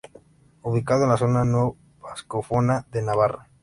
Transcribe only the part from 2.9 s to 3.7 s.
de Navarra.